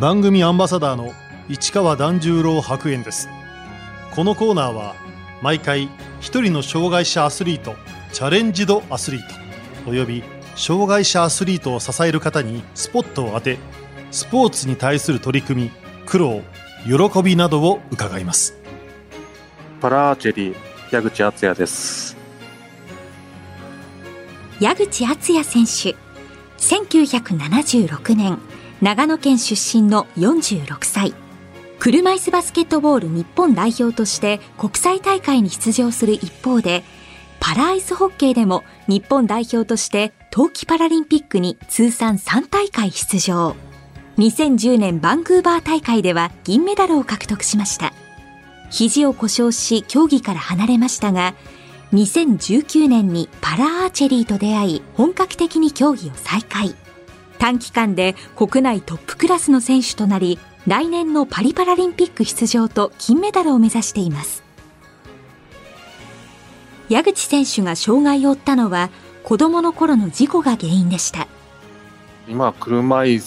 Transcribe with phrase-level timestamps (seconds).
[0.00, 1.12] 番組アンバサダーの
[1.50, 3.28] 市川團十郎白猿です。
[4.14, 4.94] このコーナーは
[5.42, 7.74] 毎回一人の障害者アスリート
[8.10, 9.20] チャレンジドアスリー
[9.84, 10.24] トおよび
[10.56, 13.58] 障害者アスリートを支える方にスポットを当て
[14.10, 15.70] スポーツに対する取り組み
[16.06, 16.40] 苦労
[16.86, 18.56] 喜びなどを伺います。
[19.82, 20.56] パラアーチェリー
[20.90, 22.16] 矢口敦也です。
[24.60, 25.94] 矢口敦也選手
[26.56, 28.38] 1976年
[28.80, 31.12] 長野県出身の46歳。
[31.78, 36.82] 車椅子バスケットボール日本代表として国際大会に出場する一方で
[37.40, 43.54] パラアイスホッケーでも日本代表として冬季パラリンピックに通算3大会出場。
[44.16, 47.92] 2010年バンクーバー大会では銀メダルを獲得しました。
[48.70, 51.34] 肘を故障し競技から離れましたが
[51.92, 56.74] 2019年にパラアーチェリーと出会い本格的に競技を再開。
[57.40, 64.44] 短期間で国内トップクラスの選手となり来年のパリパラリンピック出場と金メダルを目指しています。
[66.90, 68.90] 矢口選手が障害を負ったのは
[69.24, 71.28] 子供の頃の事故が原因でした。
[72.28, 73.20] 今は車椅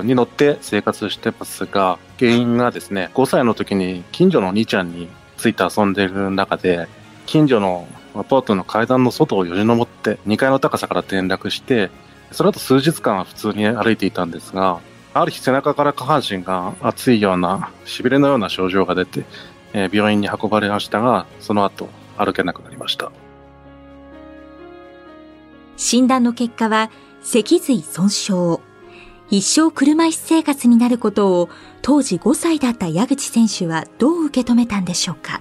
[0.00, 5.08] 子に乗って生活してますが原因がですね5歳の時に近所のお兄ちゃんに
[5.38, 6.86] ついて遊んでる中で
[7.26, 11.90] 近所のアパートの階段の外をよじ登って2階の高さから転落して
[12.32, 14.80] その後数日間は普通に歩いていたんですが
[15.14, 19.24] ある日背中から下半身が熱いような痺れのような症状が出て、
[19.72, 23.10] え病院に運ばれましたがその後歩けなくなりました。
[25.78, 26.90] 診断の結果は
[27.22, 28.58] 脊髄損傷。
[29.30, 31.48] 一生車椅子生活になることを
[31.82, 35.40] 当時5歳だった矢口選手はどう受け止めたんでしょうか？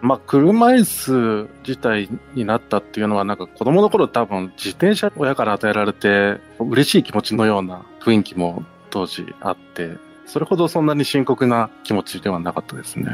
[0.00, 13.06] まあ、車椅子自体になったっていうのは、なんか子供の頃多分自転車親から与えられて嬉しい気持ちのような雰囲気も当時あって、それほどそんなに深刻な気持ちではなかったですね。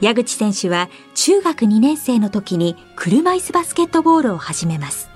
[0.00, 5.08] 矢口選手は中学2年生の時に車椅子バスケットボールを始めます。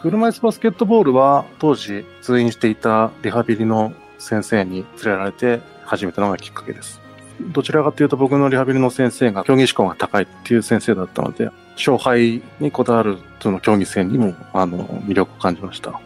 [0.00, 7.03] 車椅子バスケットボールは当時通院していたリハビリの先生に連れられて始めたのがきっかけです。
[7.40, 16.00] どちらかというと僕のリハビリの先生が競技志向が高いっていう先生だったので、勝敗にこだわるその競技戦にもあの魅力を感じました。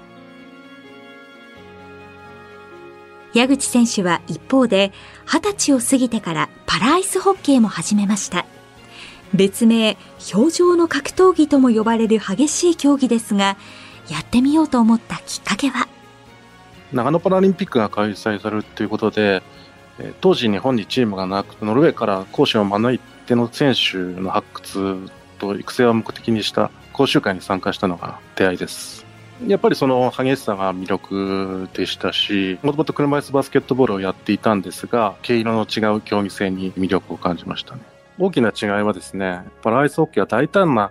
[3.34, 4.91] 矢口選手は一方で
[5.27, 8.47] 二十歳を過ぎてからパラアイスホッケーも始めました。
[9.34, 9.99] 別名、
[10.34, 13.59] 表情の格闘技とも呼ばれる激しい競技ですが、
[14.09, 15.87] やってみようと思ったきっかけは？
[16.91, 19.43] 長野パラリンピックが開催されるということで、
[20.20, 29.06] 当時日本にチームがなくてノルウェーから講師を招いての選手の発掘と育成を目的にした講習会に参加したのが出会いです。
[29.47, 37.82] やっぱりその激しさが魅力でしたし、もともと車椅子バスケットボールをやっていたんですが、毛色の違う競技性に魅力を感じましたね。
[38.19, 40.91] 大きな違いはですね、パラアイスホッケーは大胆な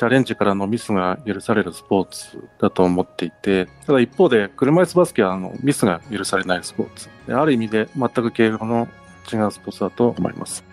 [0.00, 7.10] チャレンジからのミスが許されるスポーツだと思っていて、ただ一方で車椅子バスケはあのミスが許されないスポーツ。
[7.30, 8.88] ある意味で全く経路の
[9.30, 10.64] 違うスポーツだと思います。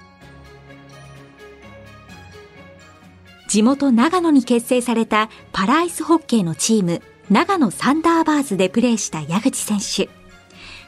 [3.49, 10.09] 地元長野に結成されたパラアイスホッケーのチーム、長野サンダーバーズでプレーした矢口選手。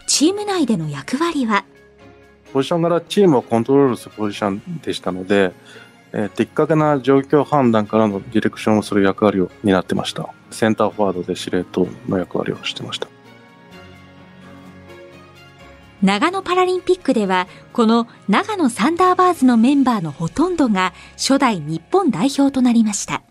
[0.07, 1.65] チーム内での役割は？
[2.53, 5.51] ポジションからチームをコントロールするポジションでしたので、
[6.11, 10.33] えー、的確な状況判断からのディレクションをする役割を担ってました。
[10.51, 13.07] センターフォワードで司令塔の役割をしてました。
[16.01, 23.21] 長野パラリンピックでは、この長野サンダーバーズのメンバーのほとんどが初代日本代表となりました。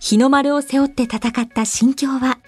[0.00, 2.38] 日の丸を背負って戦った心境は？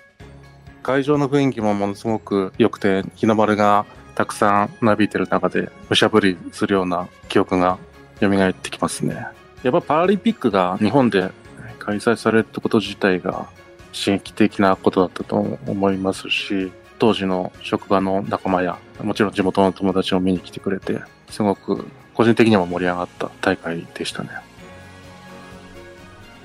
[0.83, 3.85] 会場の雰囲気もものすごく良くて、日の丸が
[4.15, 7.79] たくさんなびいてる中で、むしゃぶりするような記憶が
[8.21, 9.27] 蘇ってきますね。
[9.63, 11.31] やっぱパラリンピックが日本で
[11.79, 13.49] 開催されるってこと自体が
[13.93, 24.31] 刺激的なことだったと思いますし、当時の職場の仲間や、もちろん地元の友達も見に来てくれて、すごく個人的にも盛り上がった大会でしたね。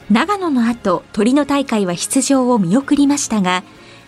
[0.09, 3.63] 長野の後、鳥の大会は出場を見送りましたが、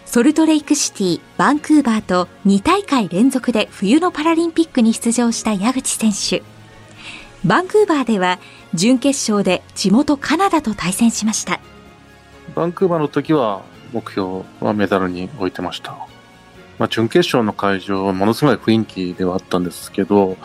[0.05, 6.52] ソルトレイクシティ、バンクーバーと2大会連続で冬のパラリンピックに出場した矢口選手。
[7.45, 8.39] バンクーバーでは
[8.73, 11.59] 準決勝で地元カナダと対戦しました
[12.55, 15.91] バンクーバーの時は目標はメダルに置いてました、
[16.79, 20.37] まあ、準決勝の会場はものすごい雰囲気ではあったんですけど、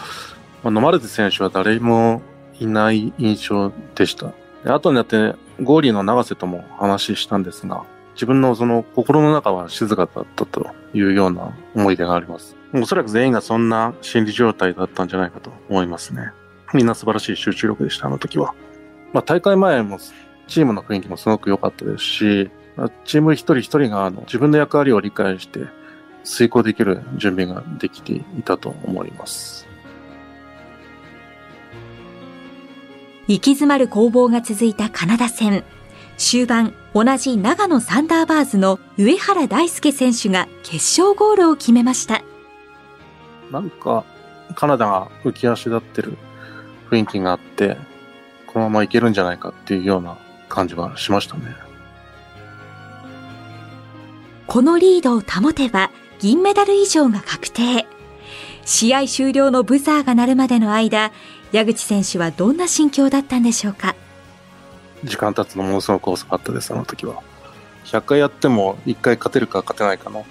[0.63, 2.21] まあ、ノマルテ選手は誰も
[2.59, 4.33] いない印象でした
[4.65, 7.85] 後になってゴーリーの永瀬とも話したんですが
[8.19, 12.57] 自分のその心の中は静かだったというような思い出があります。
[12.75, 16.33] おそらく全員がそんな心理状態だったんじゃないかと思いますね。
[16.75, 18.55] みんな素晴らしい集中力でした、あの時は。
[19.13, 19.99] まあ大会前も
[20.47, 22.51] チームの雰囲気もすごく良かったですし、
[23.05, 25.67] チーム一人一人があの自分の役割を理解して
[26.25, 29.67] 遂行できる準備ができていたと思います。
[33.27, 35.65] 行き詰まる攻防が続いたカナダ戦。
[36.17, 42.23] 終盤、同じ長野サンダーバーズの上原大輔選手が決勝ゴールを決めました。
[43.53, 44.05] なんか、
[44.57, 46.17] カナダが浮き足立ってる
[46.91, 47.77] 雰囲気があって、
[48.47, 50.17] このままいけるんじゃないかっていうような
[50.49, 51.55] 感じはしましたね。
[54.47, 57.87] このリードを保てば銀メダル以上が確定。
[58.65, 61.13] 試合終了のブザーが鳴るまでの間、
[61.53, 63.95] 矢口選手はどんな心境だったんでしょうか？
[65.05, 67.23] 時間経つのものすごく遅かったです、あの時は。
[67.85, 70.27] 100回やっても1回勝てるか勝てないかの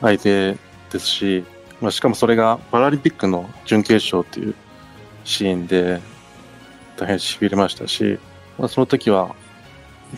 [0.00, 1.44] 相手ですし、
[1.80, 4.54] まあ、しかもそれがパラリンピックの準決勝っていう
[5.26, 6.00] シーンで
[6.96, 8.18] 大変痺れましたし、
[8.56, 9.34] まあ、その時は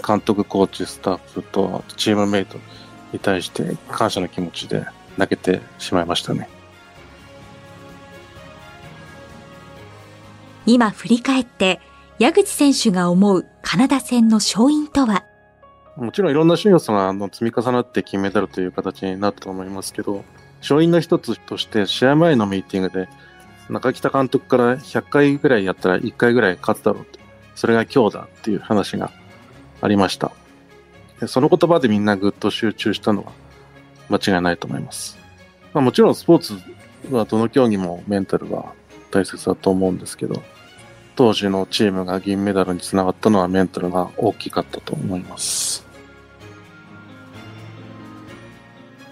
[0.06, 2.58] 監督、コーチ、スタッフとチームメイト
[3.12, 6.48] に対して感謝の気持ちで泣けてしまいましたね。
[10.66, 11.80] 今振り返って
[12.18, 15.24] 矢口選手が思うカナダ戦の勝因とは？
[15.96, 20.24] もちろんいろんな要素が積み重なって金メダルという形になったと思いますけど、
[20.60, 23.08] 勝因の一つとして試合前のミーティングで
[23.68, 27.18] 中北監督から100回ぐらいやったら1回ぐらい勝つだろうと。
[27.54, 29.10] それが今日だっていう話が
[29.80, 30.32] ありました。
[31.26, 33.32] その言葉でみんなぐっと集中したのは
[34.08, 35.18] 間違いないと思います。
[35.74, 36.54] まあ、もちろんスポーツ
[37.10, 38.72] はどの競技もメンタルは
[39.10, 40.42] 大切だと思うんですけど、
[41.16, 45.87] 当時のチームが銀メダルにつながったのはメンタルが大きかったと思います。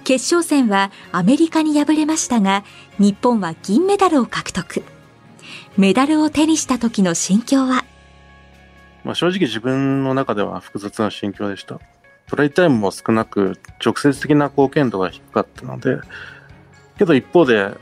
[0.06, 2.62] 決勝戦はアメリカに敗れましたが、
[3.00, 4.84] 日本は銀メダルを獲得。
[5.76, 7.84] メダルを手にした時の心境は？
[9.02, 11.80] まあ、正直自分の中では複雑な心境でした。
[12.28, 15.98] トライタイムも少なく、直接的な貢献度が低かったので、
[16.98, 17.72] けど一方で、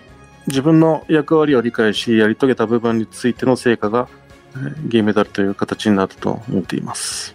[0.47, 4.09] 自分の役割を理解し、やり遂げた部分についての成果が、
[4.88, 7.35] 銀メダルという形になると思っています。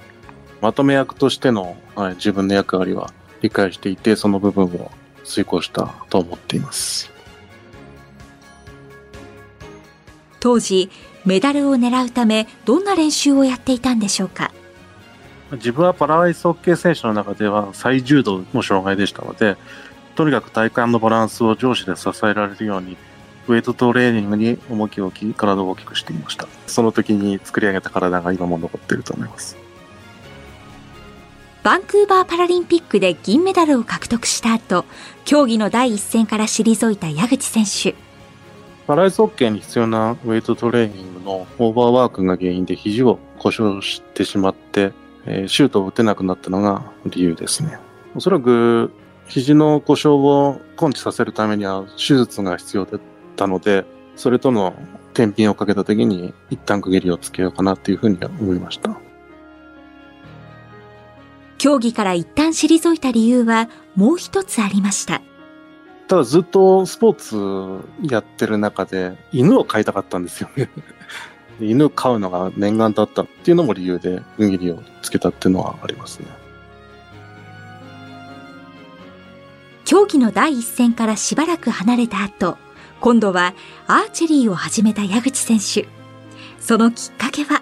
[0.61, 4.91] まとめ役としての、はい、自分の役割は理解していて、その部分を
[5.23, 7.11] 遂行したと思っています。
[10.39, 10.89] 当時、
[11.25, 14.51] メダルを狙うため、どんな練習をやっていたんでしょうか？
[15.51, 19.57] 自分はパラアイスホッケー選手の中では最重度の障害でしたので、
[20.15, 22.97] とにかく体幹のバランスを上司で支えられるように、
[23.47, 26.47] ウェイトトレーニングに重きを置き、体を大きくしていました。
[26.67, 29.57] その時に作り上げた体が今も残っていると思います。
[31.61, 34.85] バンクーバーパラリンピックで銀メダルを獲得した後、
[35.25, 37.95] 競技の第一線から退いた矢口選手。
[38.87, 44.93] パライスホッケーに必要なウェイトトレーニングのオーバーワークが原因で肘を故障してしまって、
[45.25, 47.77] えー、シュートを打てなくなったのが理由ですね。
[48.15, 48.91] おそらく
[49.27, 53.01] 肘の故障を根治させるためには手術が必要だっ
[53.35, 53.83] たので、
[54.15, 54.73] それとの
[55.13, 58.97] 天秤をかけた時に一旦区切りをつけようかなというふうに思いました。
[61.59, 65.21] 競技から一旦退いた理由はもう一つありました。
[66.07, 70.67] ただずっとスポーツやってる中で犬を飼いたかったんですよね
[71.61, 76.25] 犬を飼うのが念願だったっていうのも理由で区切りをつけたっていうのはありますね。
[79.85, 82.57] 競技の第一線からしばらく離れた後、
[83.01, 83.53] 今度は
[83.87, 85.87] アーチェリーを始めた矢口選手。
[86.59, 87.61] そのきっかけは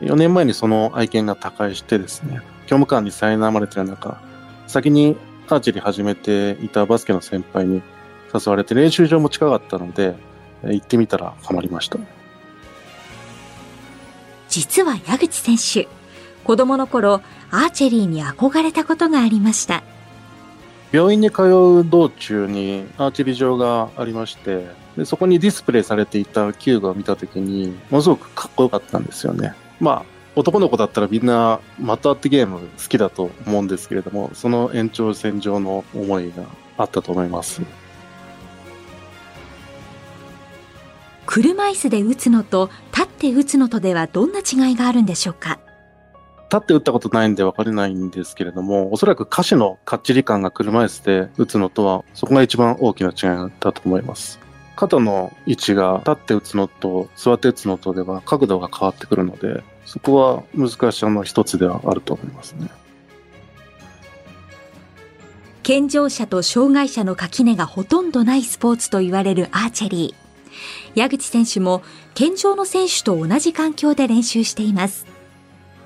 [0.00, 4.20] ？4年前にその愛犬が他界してですね、教務官に苛まれてる中、
[4.66, 5.16] 先に
[5.48, 7.82] アーチェリー始めていたバスケの先輩に
[8.32, 10.14] 誘われて練習場も近かったので、
[10.64, 11.98] 行ってみたらハマりました。
[14.48, 15.88] 実は矢口選手、
[16.44, 19.82] 子供の頃、アーチェリーに憧れたことがありました。
[20.92, 24.66] 病院に通う道中にアーチェリー場がありまして、
[24.96, 29.54] でそこにディスプレイされていた球具を見たときに、ものすごくかっこよかったんですよね。
[29.80, 36.44] まあ、男の子だったらみんなまたってゲーム好きだと思うんですけれども、その延長線上の思いが
[36.78, 37.60] あったと思います。
[41.26, 45.60] 車椅子で打つのと立って打つのとではどんな違いがあるんでしょうか？
[46.50, 54.38] 立って打ったことないんで分かれないんですけれども、おそらく歌詞のかっちり感が車椅子で打つのとは、そこが一番大きな違いだと思います。
[54.76, 62.70] 肩の位置が立って打つのと座って打つのとでは角度が変わってくるので、そこは難しさの一つではあると思いますね。
[65.62, 70.98] 健常者と障害者の垣根がほとんどないスポーツと言われるアーチェリー。
[70.98, 71.82] 矢口選手も
[72.14, 75.06] 健常の選手と同じ環境で練習しています。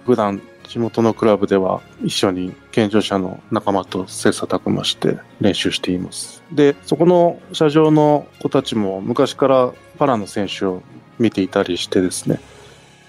[0.07, 6.43] 普段地元のクラブでは一緒に健常者の仲間と切磋琢磨して練習しています。
[6.53, 10.83] で、そこの車上の子たちも昔からパラの選手を
[11.19, 12.39] 見ていたりしてですね、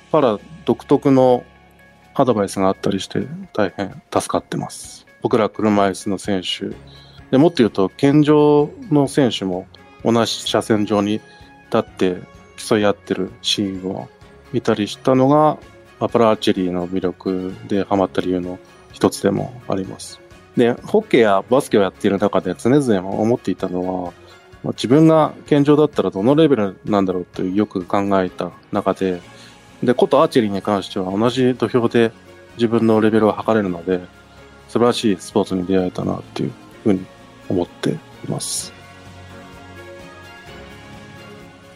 [0.10, 1.44] パラ独特の
[2.16, 5.06] アドバイスがあったりして大変助かってます。
[5.22, 6.74] 僕ら車椅子の選手。
[7.30, 9.68] でもっと言うと、健常の選手も
[10.06, 12.16] 同じ車線上に立って
[12.56, 14.08] 競い合ってるシーンを
[14.54, 15.58] 見たりしたのが、
[16.00, 18.60] パラアーチェリーの魅力でハマった理由の
[18.98, 20.20] 一つでもあります。
[20.56, 24.14] で、ホッケーやバスケをやっている中で常々思っていたのは、
[24.72, 29.22] 自分が健常だったらどのレベルなんだろうというよく考えた中で、
[29.84, 32.12] で、ことアーチェリーに関しては同じ土俵で
[32.56, 34.00] 自分のレベルを測れるので、
[34.68, 36.52] 素晴らしいスポーツに出会えたなっていう
[36.84, 37.06] ふうに
[37.50, 38.74] 思っています。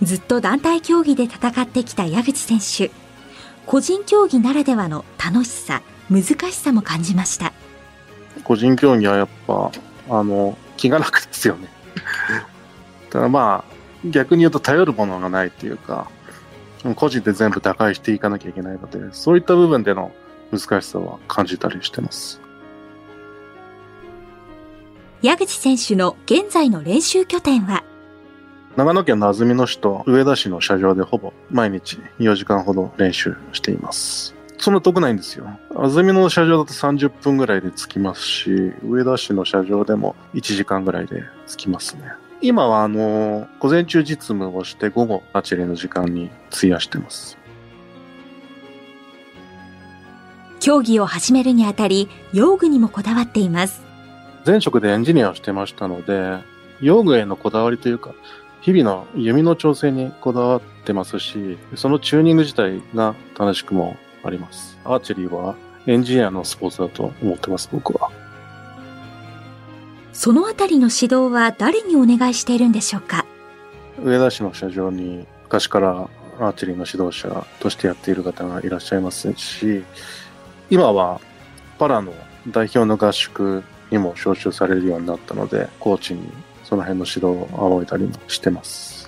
[0.02, 2.92] ずっと団体競技で戦ってきた矢口選手。
[3.68, 7.54] 個人競技ならではの楽しさ、難しさも感じました。
[8.44, 9.72] 個人競技はやっぱ、
[10.10, 11.70] あの、気が楽ですよね。
[13.10, 16.10] ただまあ、逆に言うと頼るものがないっていうか、
[16.96, 20.12] 個人で全部打開していかなきゃいけないので、そういった部分での
[20.52, 22.42] 難しさは感じたりしてます。
[25.22, 27.84] 矢口選手の現在の練習拠点は？
[28.76, 34.41] 長野県の安曇野市と上田市の車上でほぼ毎日4時間ほど練習しています。
[34.62, 35.48] そんな遠くないんですよ。
[35.76, 38.52] 安曇野の車上だと30分ぐらいで着きますし、
[38.88, 42.04] 上田市の車上でも1時間ぐらいで着きますね。
[42.42, 47.40] 今はあの、午前中実務をして午後アーチの時間に費やしてます。
[50.60, 53.82] 競技を始めるにあたり、用具にもこだわっています。
[54.46, 56.38] 前職でエンジニアをしてましたので、
[56.82, 58.14] 用具へのこだわりというか、
[58.62, 64.78] 日々の弓の調整にこだわってますし、そのチューニング自体が楽しくもあります。
[64.84, 65.56] アーチェリーは
[65.88, 68.12] エンジニアのスポーツだと思ってます、僕は。
[70.14, 73.26] そのあたりの指導は誰にお願いしているんでしょうか？
[74.04, 76.10] 上田市の社場に昔から
[76.40, 79.84] アーチェリーの指導者としてやっている方がいらっしゃいますし、
[80.70, 81.22] 今は
[81.80, 82.14] パラの
[82.48, 86.30] 代表の合宿にも招集されるようになったので、コーチに
[86.64, 89.01] その辺の指導を仰いだりもしてます。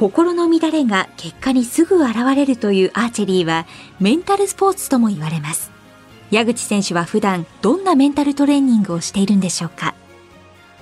[0.00, 3.66] 心の乱れが結果にすぐ現れるというアーチェリーは
[4.00, 5.70] メンタルスポーツとも言われます。
[6.30, 9.94] 矢口選手は普段どんなメンタルトレーニングをしているんでしょうか？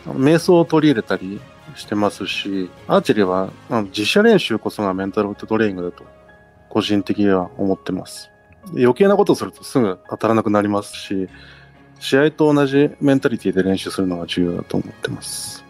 [0.06, 1.40] 瞑想を取り入れたり
[1.74, 3.50] してますし、アーチェリーは
[3.90, 6.04] 実写練習こそがメンタルトレーニングだと
[6.68, 8.30] 個人的には思ってます。
[8.74, 11.28] 余計なことをするとすぐ当たらなくなりますし、
[11.98, 15.64] 試合と同じメンタリティで練習するのが重要だと思ってます。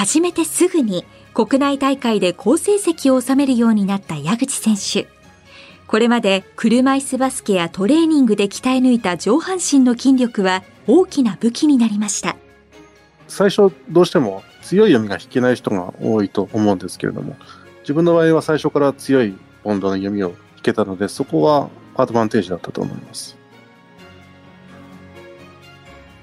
[0.00, 1.04] 始めてすぐに
[1.34, 5.06] 国内大会で好成績を収めるようになった矢口選手。
[5.86, 12.36] これまで車椅子バスケやトレーニングで鍛え抜いた上半身の筋力は大きな武器になりました。
[13.28, 17.36] 最初どうしても強い読みが引けない人が多いと思うんですけれども、
[17.82, 23.36] 自分の場合は最初から強い温度の読みを引けたので、そこはアドバンテージだったと思います。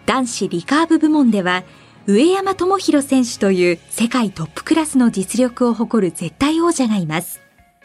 [0.08, 1.64] 男子リカーブ部門では、
[2.10, 7.42] 上山智弘選手という世界トップクラスの実力を誇る絶対王者がいます。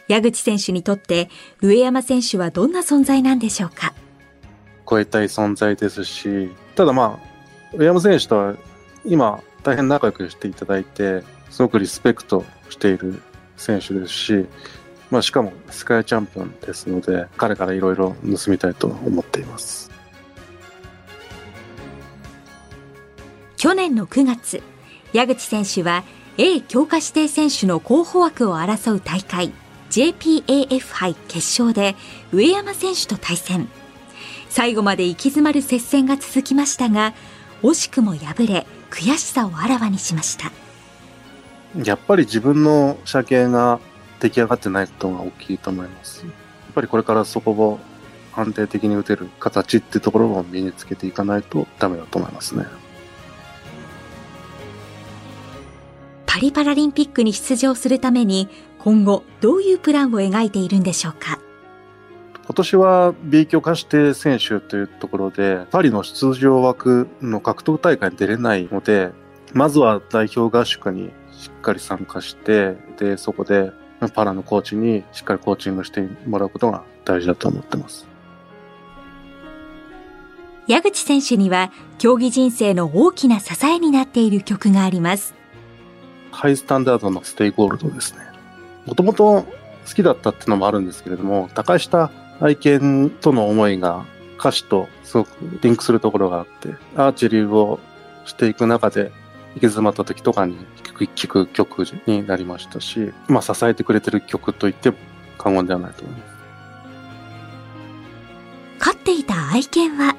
[0.07, 1.27] 矢口選手にとって
[1.61, 3.93] 上山選手はどんな存在なんでしょうか？
[4.89, 8.55] 超えたい存在ですし、ただまあ、上山選手とは
[9.03, 13.21] 今大変仲良くしていただいて、すごくリスペクトしている
[13.57, 14.45] 選手ですし、
[15.11, 19.91] まあ、しかも世界チャンピオンですので、彼からいろいろ盗みたいと思っています。
[23.63, 24.61] 去年の9月、
[25.13, 26.03] 矢口選手は
[26.37, 29.53] A 強化指定選手の候補枠を争う大会
[29.89, 31.95] JPAF 杯決勝で
[32.33, 33.69] 上山選手と対戦。
[34.49, 37.13] 最後まで行き詰まる接戦が続きましたが、
[37.61, 40.51] 惜しくも敗れ、悔しさをあらわにしました。
[41.85, 43.79] やっぱり自分の車系が
[44.19, 46.25] 出来上がってないことが大きいと思います。
[46.25, 46.31] や
[46.71, 47.79] っぱりこれからそこを
[48.35, 52.65] 安定的に打てる形ってところを身につけていかないとダメだと思いますね。
[56.33, 58.49] パリパラリンピックに出場するために
[58.79, 61.37] 今後どういうプランを描いているんでしょうか？
[62.43, 69.11] 今年は B 強化指定選手というところで、パリの出場枠の格闘大会に出れないので、
[69.53, 73.71] まずは代表合宿にしっかり参加して、で、そこで
[74.15, 78.07] パラのコーチにしっかりコーチングしてもらうことが大事だと思ってます。
[80.65, 85.35] 矢口選手には競技人生の大きな支えになっている曲があります。
[86.33, 88.19] Hi-STANDARD の STAY GOLD ですね。
[88.85, 92.11] もともと好きだったっていうのもあるんですけれども、高下
[92.41, 94.05] 愛犬との思いが
[94.39, 95.29] 歌詞とすごく
[95.61, 97.79] リンクするところがあって、アーチェリーを
[98.25, 100.57] していく中で行き詰まった時とかに
[101.15, 104.91] 聴く曲になりましたし、まあ支えてくれてる曲と言って
[105.37, 106.33] 過言ではないと思います。
[108.79, 110.15] 飼っていた愛犬は？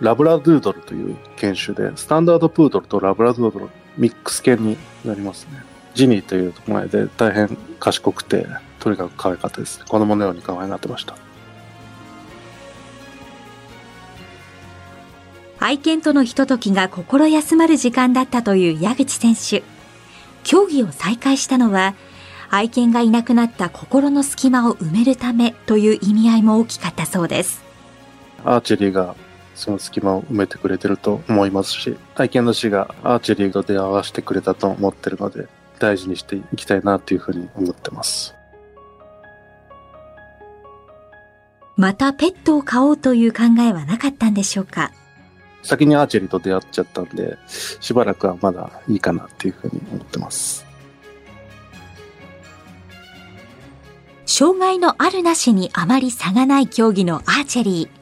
[0.00, 5.62] ラブラドゥードルという犬種で、スタンダードプードルとラブラドゥードルミックス犬になりますね。
[5.94, 8.46] ジニーという名前で大変賢くて、
[8.78, 9.84] とにかく可愛かったです。
[9.84, 11.14] 子供のように可愛がってました。
[15.58, 19.62] 愛犬とのひとときが心休まる時間だったという矢口選手。
[20.42, 21.94] 競技を再開したのは、
[22.48, 27.62] 愛犬がいなくなった心の隙間を埋めるためという意味合いも大きかったそうです。
[28.44, 29.14] アーチェリーが
[29.54, 38.34] その隙間を埋めてくれてると思いますし、愛犬の死がアーチェリーと出会わせてくれたと思ってるので、大事にしていきたいなというふうに思ってます。
[41.76, 44.92] またペットを飼おうという考えはなかったんでしょうか？
[45.62, 50.66] 先にアーチェリーと出会っちゃったんで、しばらくはまだいいかなっていうふうに思ってます。
[54.26, 57.99] 障害のあるなしにあまり差がない競技のアーチェリー。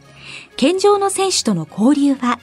[0.59, 2.41] 健常の選手との交流は？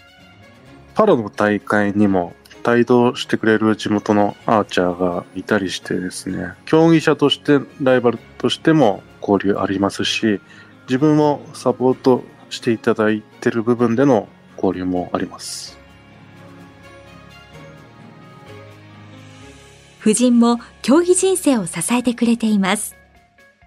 [0.93, 2.34] パラの大会にも
[2.65, 10.39] 帯同してくれる地元のアーチャーがいたりしてですね、競技者としてライバルとしても交流ありますし、
[10.88, 15.77] 自分もサポートしていただいている部分での交流もあります。
[20.00, 22.95] 夫人も競技人生を支えてくれています。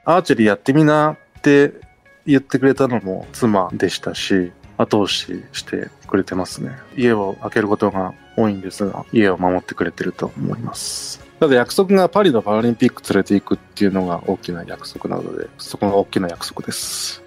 [0.06, 1.86] アーチェリーやってみなって
[2.28, 6.72] 言ってくれたのも妻でしたし、後押ししてくれてますね。
[6.94, 11.26] 家を開けることが多いんですが、家を守ってくれてると思います。
[11.40, 17.22] ただ約束がパリのパラリンピック連れて行くっていうのが大きな約束なので、そこが大きな約束です。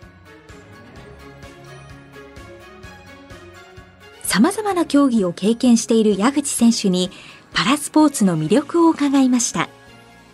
[4.21, 7.10] 様々な競技を経験している矢口選手に
[7.54, 9.67] パラスポーツの魅力を伺いました。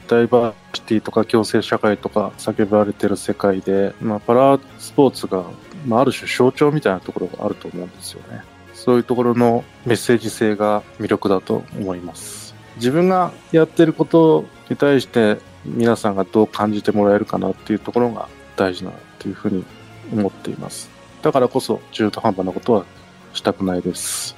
[0.08, 5.44] ダイバーシティとか共生社会とか叫ばれてる世界で、まあ、パラスポーツが、
[5.86, 8.42] まあ、ある種象徴みたいなところがあると思うんですよね。
[8.74, 12.56] そういうところのメッセージ性が魅力だと思います。
[12.78, 19.66] 自分がやってることに対して皆さんがどう感じてもらえるかなっていうところが大事なというふうに
[20.14, 20.90] 思っています。
[21.22, 22.86] だからこそ中途半端なことは
[23.34, 24.36] したくないです。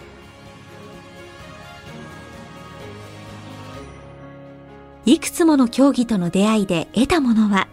[5.10, 7.68] いくつもの競技との出会いで得たものは？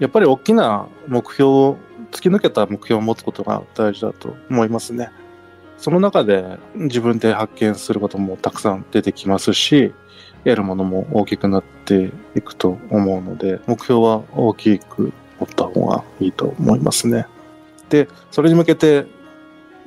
[0.00, 1.76] やっぱり大きな目標を、
[2.10, 5.08] 突き抜けた目標を持つことが大事だと思いますね。
[5.78, 9.94] その中で自分で発見することもたくさん出てきますし、
[10.44, 17.26] 得るものも大きくなっていくと思うので、目標は大きく持った方がいいと思いますね。
[17.88, 19.06] で、それに向けて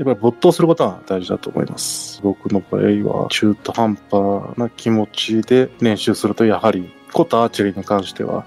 [0.02, 2.20] やっぱり没頭することが大事だと思います。
[2.24, 8.44] 僕の場合は中途半端な気持ちで練習するとやはりコタアーチェリーに関しては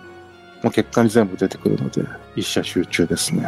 [0.65, 2.03] もう結果に全部出てくるので
[2.35, 3.47] 一社集中ですね。